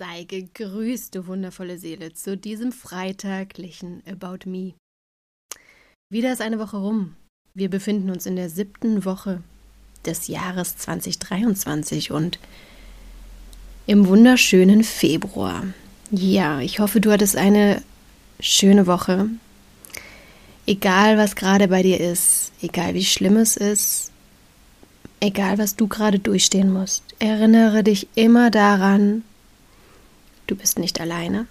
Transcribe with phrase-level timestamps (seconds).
[0.00, 4.72] Sei gegrüßt, du wundervolle Seele, zu diesem freitaglichen About Me.
[6.10, 7.16] Wieder ist eine Woche rum.
[7.52, 9.42] Wir befinden uns in der siebten Woche
[10.06, 12.38] des Jahres 2023 und
[13.86, 15.64] im wunderschönen Februar.
[16.10, 17.82] Ja, ich hoffe, du hattest eine
[18.40, 19.26] schöne Woche.
[20.64, 24.12] Egal, was gerade bei dir ist, egal wie schlimm es ist,
[25.20, 29.24] egal, was du gerade durchstehen musst, erinnere dich immer daran,
[30.50, 31.46] Du bist nicht alleine.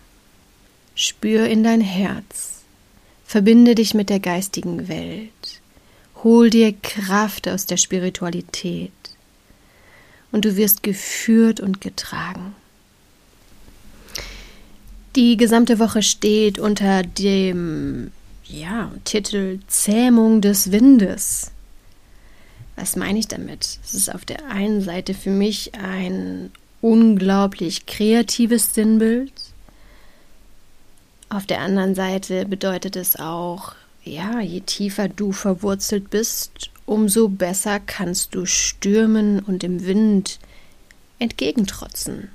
[0.94, 2.64] Spür in dein Herz.
[3.24, 5.62] Verbinde dich mit der geistigen Welt.
[6.22, 8.92] Hol dir Kraft aus der Spiritualität.
[10.34, 12.54] Und du wirst geführt und getragen.
[15.16, 18.12] Die gesamte Woche steht unter dem
[18.44, 21.52] ja, Titel Zähmung des Windes.
[22.76, 23.80] Was meine ich damit?
[23.82, 26.52] Es ist auf der einen Seite für mich ein
[26.82, 29.34] unglaublich kreatives Sinnbild.
[31.30, 37.80] Auf der anderen Seite bedeutet es auch, ja, je tiefer du verwurzelt bist, umso besser
[37.80, 40.40] kannst du Stürmen und dem Wind
[41.20, 42.30] entgegentrotzen.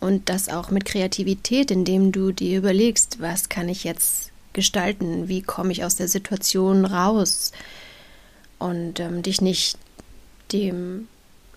[0.00, 5.42] Und das auch mit Kreativität, indem du dir überlegst, was kann ich jetzt gestalten, wie
[5.42, 7.52] komme ich aus der Situation raus
[8.58, 9.76] und ähm, dich nicht
[10.52, 11.08] dem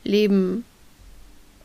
[0.04, 0.66] Leben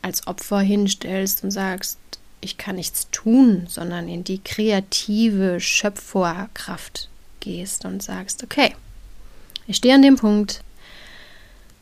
[0.03, 1.97] als Opfer hinstellst und sagst,
[2.41, 7.09] ich kann nichts tun, sondern in die kreative Schöpferkraft
[7.39, 8.75] gehst und sagst, okay,
[9.65, 10.61] ich stehe an dem Punkt,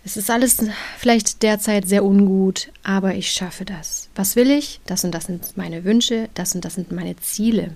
[0.04, 0.58] es ist alles
[0.98, 4.10] vielleicht derzeit sehr ungut, aber ich schaffe das.
[4.16, 4.80] Was will ich?
[4.86, 7.74] Das und das sind meine Wünsche, das und das sind meine Ziele.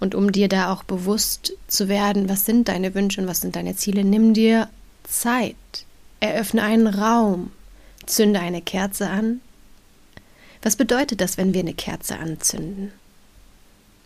[0.00, 3.56] Und um dir da auch bewusst zu werden, was sind deine Wünsche und was sind
[3.56, 4.68] deine Ziele, nimm dir
[5.04, 5.56] Zeit.
[6.20, 7.52] Eröffne einen Raum,
[8.06, 9.40] zünde eine Kerze an
[10.64, 12.90] was bedeutet das, wenn wir eine Kerze anzünden?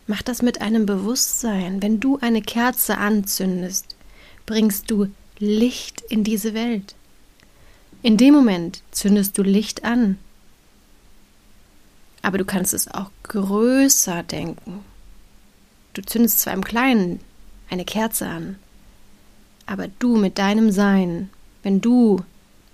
[0.08, 1.80] Mach das mit einem Bewusstsein.
[1.80, 3.94] Wenn du eine Kerze anzündest,
[4.44, 5.06] bringst du
[5.38, 6.97] Licht in diese Welt.
[8.02, 10.18] In dem Moment zündest du Licht an.
[12.22, 14.80] Aber du kannst es auch größer denken.
[15.94, 17.20] Du zündest zwar im Kleinen
[17.70, 18.56] eine Kerze an,
[19.66, 21.30] aber du mit deinem Sein,
[21.62, 22.24] wenn du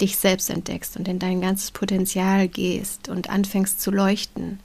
[0.05, 4.61] dich selbst entdeckst und in dein ganzes Potenzial gehst und anfängst zu leuchten,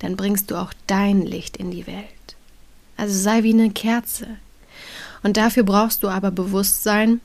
[0.00, 2.04] dann bringst du auch dein Licht in die Welt.
[2.96, 4.26] Also sei wie eine Kerze.
[5.22, 7.20] Und dafür brauchst du aber Bewusstsein,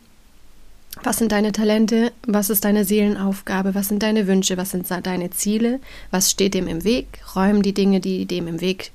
[1.04, 5.32] was sind deine Talente, was ist deine Seelenaufgabe, was sind deine Wünsche, was sind deine
[5.32, 5.80] Ziele,
[6.12, 8.92] was steht dem im Weg, räum die Dinge, die dem im Weg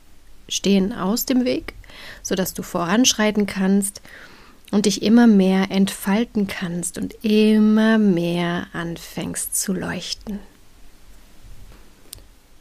[0.48, 1.74] stehen, aus dem Weg,
[2.22, 4.00] sodass du voranschreiten kannst
[4.74, 10.40] und dich immer mehr entfalten kannst und immer mehr anfängst zu leuchten.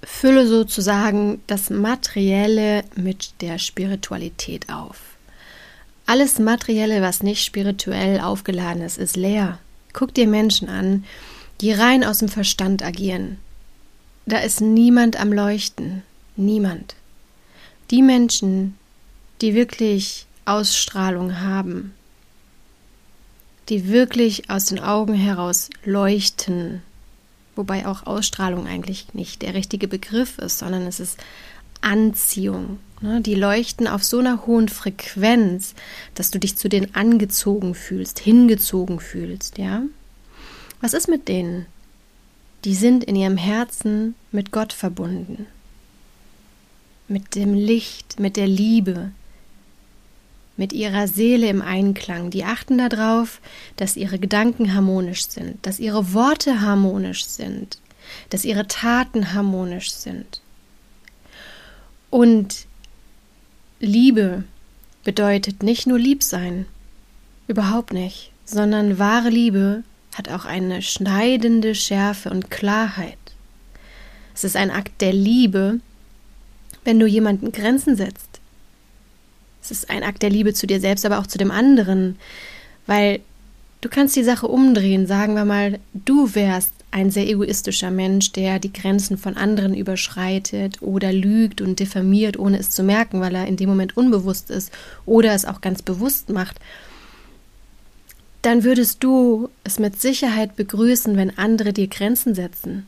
[0.03, 4.99] Fülle sozusagen das Materielle mit der Spiritualität auf.
[6.05, 9.57] Alles Materielle, was nicht spirituell aufgeladen ist, ist leer.
[9.91, 11.05] Guck dir Menschen an,
[11.61, 13.39] die rein aus dem Verstand agieren.
[14.27, 16.03] Da ist niemand am Leuchten.
[16.35, 16.93] Niemand.
[17.89, 18.77] Die Menschen,
[19.41, 21.95] die wirklich Ausstrahlung haben,
[23.69, 26.81] die wirklich aus den Augen heraus leuchten,
[27.55, 31.17] wobei auch Ausstrahlung eigentlich nicht der richtige Begriff ist, sondern es ist
[31.81, 32.79] Anziehung.
[33.01, 33.21] Ne?
[33.21, 35.75] Die leuchten auf so einer hohen Frequenz,
[36.15, 39.83] dass du dich zu denen angezogen fühlst, hingezogen fühlst, ja?
[40.81, 41.65] Was ist mit denen?
[42.65, 45.47] Die sind in ihrem Herzen mit Gott verbunden,
[47.07, 49.11] mit dem Licht, mit der Liebe,
[50.57, 52.29] mit ihrer Seele im Einklang.
[52.29, 53.41] Die achten darauf,
[53.75, 57.79] dass ihre Gedanken harmonisch sind, dass ihre Worte harmonisch sind,
[58.29, 60.41] dass ihre Taten harmonisch sind.
[62.09, 62.67] Und
[63.79, 64.43] Liebe
[65.03, 66.65] bedeutet nicht nur lieb sein,
[67.47, 69.83] überhaupt nicht, sondern wahre Liebe
[70.15, 73.17] hat auch eine schneidende Schärfe und Klarheit.
[74.35, 75.79] Es ist ein Akt der Liebe,
[76.83, 78.32] wenn du jemanden Grenzen setzt,
[79.63, 82.17] es ist ein Akt der Liebe zu dir selbst, aber auch zu dem anderen,
[82.85, 83.21] weil
[83.79, 85.07] du kannst die Sache umdrehen.
[85.07, 90.81] Sagen wir mal, du wärst ein sehr egoistischer Mensch, der die Grenzen von anderen überschreitet
[90.81, 94.71] oder lügt und diffamiert, ohne es zu merken, weil er in dem Moment unbewusst ist
[95.05, 96.59] oder es auch ganz bewusst macht,
[98.41, 102.87] dann würdest du es mit Sicherheit begrüßen, wenn andere dir Grenzen setzen.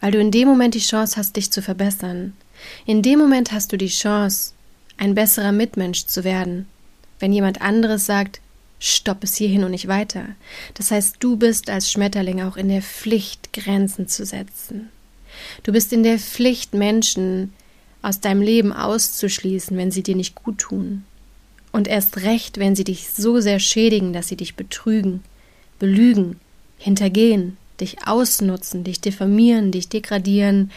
[0.00, 2.32] Weil du in dem Moment die Chance hast, dich zu verbessern.
[2.86, 4.52] In dem Moment hast du die Chance,
[5.02, 6.66] ein besserer Mitmensch zu werden,
[7.18, 8.40] wenn jemand anderes sagt,
[8.78, 10.26] stopp es hierhin und nicht weiter.
[10.74, 14.90] Das heißt, du bist als Schmetterling auch in der Pflicht, Grenzen zu setzen.
[15.64, 17.52] Du bist in der Pflicht, Menschen
[18.00, 21.02] aus deinem Leben auszuschließen, wenn sie dir nicht gut tun.
[21.72, 25.24] Und erst recht, wenn sie dich so sehr schädigen, dass sie dich betrügen,
[25.80, 26.38] belügen,
[26.78, 30.70] hintergehen, dich ausnutzen, dich diffamieren, dich degradieren,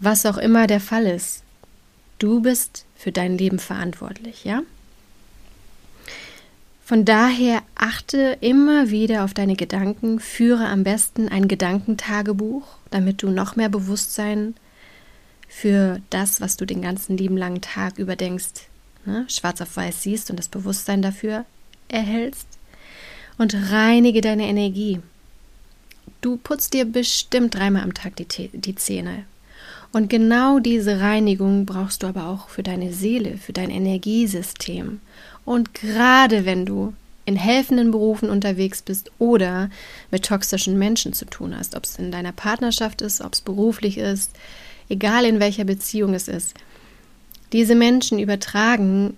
[0.00, 1.42] was auch immer der Fall ist.
[2.18, 4.62] Du bist für dein Leben verantwortlich, ja?
[6.84, 13.30] Von daher achte immer wieder auf deine Gedanken, führe am besten ein Gedankentagebuch, damit du
[13.30, 14.54] noch mehr Bewusstsein
[15.48, 18.68] für das, was du den ganzen lieben langen Tag überdenkst,
[19.04, 21.44] ne, schwarz auf weiß siehst und das Bewusstsein dafür
[21.88, 22.46] erhältst.
[23.36, 25.00] Und reinige deine Energie.
[26.20, 29.24] Du putzt dir bestimmt dreimal am Tag die, die Zähne.
[29.92, 35.00] Und genau diese Reinigung brauchst du aber auch für deine Seele, für dein Energiesystem.
[35.44, 36.92] Und gerade wenn du
[37.24, 39.68] in helfenden Berufen unterwegs bist oder
[40.10, 43.98] mit toxischen Menschen zu tun hast, ob es in deiner Partnerschaft ist, ob es beruflich
[43.98, 44.30] ist,
[44.88, 46.54] egal in welcher Beziehung es ist,
[47.52, 49.16] diese Menschen übertragen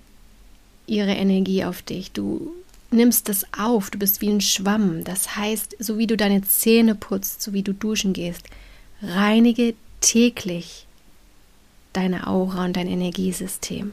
[0.86, 2.12] ihre Energie auf dich.
[2.12, 2.52] Du
[2.90, 5.04] nimmst es auf, du bist wie ein Schwamm.
[5.04, 8.44] Das heißt, so wie du deine Zähne putzt, so wie du duschen gehst,
[9.02, 10.86] reinige täglich
[11.92, 13.92] deine Aura und dein Energiesystem.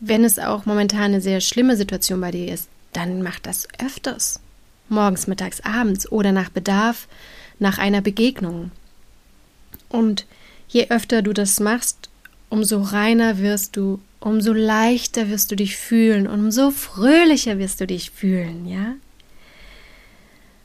[0.00, 4.40] Wenn es auch momentan eine sehr schlimme Situation bei dir ist, dann mach das öfters.
[4.88, 7.08] Morgens, mittags, abends oder nach Bedarf,
[7.58, 8.70] nach einer Begegnung.
[9.88, 10.26] Und
[10.68, 12.10] je öfter du das machst,
[12.50, 18.10] umso reiner wirst du, umso leichter wirst du dich fühlen, umso fröhlicher wirst du dich
[18.10, 18.94] fühlen, ja?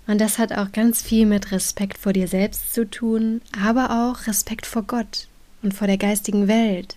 [0.10, 4.26] Und das hat auch ganz viel mit Respekt vor dir selbst zu tun, aber auch
[4.26, 5.28] Respekt vor Gott
[5.62, 6.96] und vor der geistigen Welt,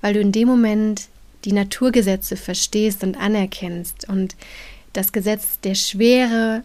[0.00, 1.02] weil du in dem Moment
[1.44, 4.34] die Naturgesetze verstehst und anerkennst und
[4.94, 6.64] das Gesetz der Schwere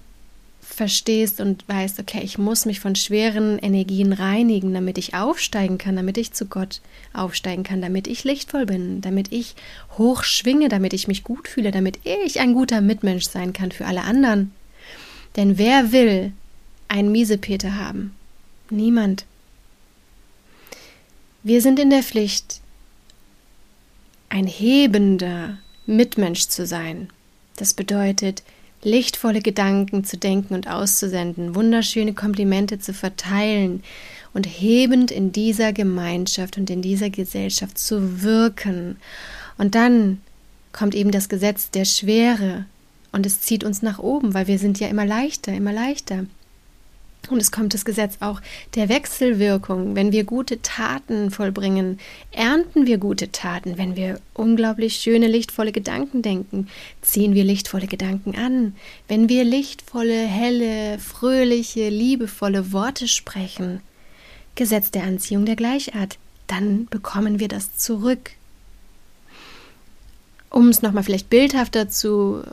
[0.60, 5.98] verstehst und weißt, okay, ich muss mich von schweren Energien reinigen, damit ich aufsteigen kann,
[5.98, 6.82] damit ich zu Gott
[7.14, 9.54] aufsteigen kann, damit ich lichtvoll bin, damit ich
[10.00, 13.86] hoch schwinge, damit ich mich gut fühle, damit ich ein guter Mitmensch sein kann für
[13.86, 14.52] alle anderen.
[15.36, 16.32] Denn wer will
[16.88, 18.16] einen Miesepeter haben?
[18.70, 19.26] Niemand.
[21.44, 22.62] Wir sind in der Pflicht,
[24.30, 27.10] ein hebender Mitmensch zu sein.
[27.58, 28.44] Das bedeutet,
[28.82, 33.84] lichtvolle Gedanken zu denken und auszusenden, wunderschöne Komplimente zu verteilen
[34.34, 38.98] und hebend in dieser Gemeinschaft und in dieser Gesellschaft zu wirken.
[39.58, 40.22] Und dann
[40.72, 42.66] kommt eben das Gesetz der Schwere
[43.16, 46.26] und es zieht uns nach oben, weil wir sind ja immer leichter, immer leichter.
[47.30, 48.42] Und es kommt das Gesetz auch
[48.76, 49.96] der Wechselwirkung.
[49.96, 51.98] Wenn wir gute Taten vollbringen,
[52.34, 53.78] ernten wir gute Taten.
[53.78, 56.68] Wenn wir unglaublich schöne, lichtvolle Gedanken denken,
[57.02, 58.76] ziehen wir lichtvolle Gedanken an.
[59.08, 63.80] Wenn wir lichtvolle, helle, fröhliche, liebevolle Worte sprechen,
[64.56, 66.18] Gesetz der Anziehung der Gleichart,
[66.48, 68.32] dann bekommen wir das zurück.
[70.50, 72.44] Um es nochmal vielleicht bildhafter zu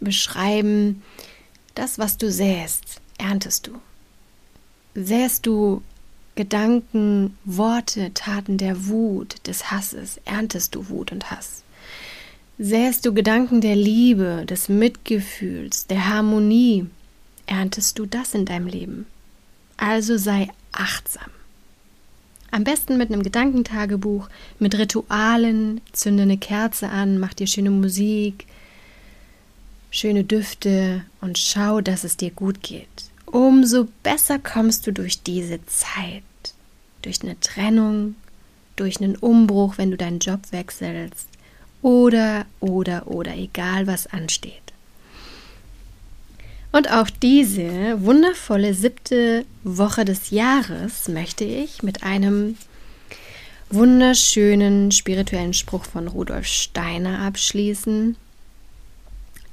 [0.00, 1.02] beschreiben,
[1.74, 3.80] das, was du säst, erntest du.
[4.94, 5.82] Säst du
[6.34, 11.62] Gedanken, Worte, Taten der Wut, des Hasses, erntest du Wut und Hass.
[12.58, 16.86] Säst du Gedanken der Liebe, des Mitgefühls, der Harmonie,
[17.46, 19.06] erntest du das in deinem Leben.
[19.76, 21.30] Also sei achtsam.
[22.50, 24.28] Am besten mit einem Gedankentagebuch,
[24.58, 28.46] mit Ritualen, zünde eine Kerze an, mach dir schöne Musik,
[29.90, 32.88] schöne Düfte und schau, dass es dir gut geht.
[33.26, 36.22] Umso besser kommst du durch diese Zeit,
[37.02, 38.14] durch eine Trennung,
[38.76, 41.28] durch einen Umbruch, wenn du deinen Job wechselst
[41.82, 44.52] oder, oder, oder, egal was ansteht.
[46.70, 52.56] Und auch diese wundervolle siebte Woche des Jahres möchte ich mit einem
[53.70, 58.16] wunderschönen spirituellen Spruch von Rudolf Steiner abschließen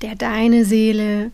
[0.06, 1.32] der deine Seele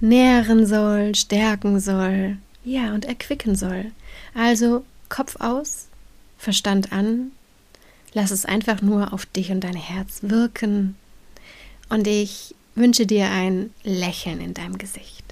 [0.00, 3.92] nähren soll, stärken soll, ja, und erquicken soll.
[4.34, 5.86] Also Kopf aus,
[6.36, 7.30] Verstand an,
[8.14, 10.96] lass es einfach nur auf dich und dein Herz wirken.
[11.88, 15.24] Und ich wünsche dir ein Lächeln in deinem Gesicht.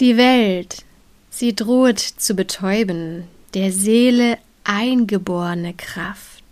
[0.00, 0.84] Die Welt,
[1.28, 6.42] sie droht zu betäuben, der Seele eingeborene Kraft.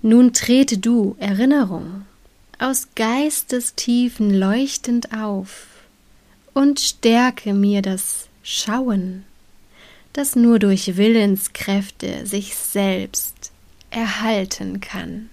[0.00, 2.06] Nun trete du, Erinnerung,
[2.60, 5.66] aus Geistestiefen leuchtend auf
[6.52, 9.24] und stärke mir das Schauen,
[10.12, 13.50] das nur durch Willenskräfte sich selbst
[13.90, 15.30] erhalten kann.